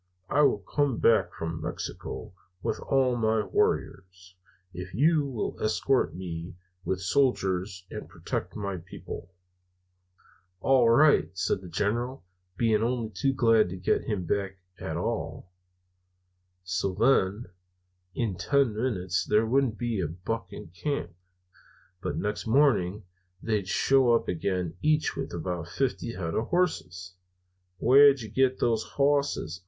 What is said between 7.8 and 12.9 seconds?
and protect my people.' "'All right,' says the General, being